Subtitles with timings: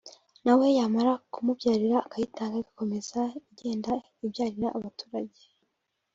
[0.45, 3.19] na we yamara kumubyarira akayitanga igakomeza
[3.51, 3.91] igenda
[4.25, 5.41] ibyarira abaturage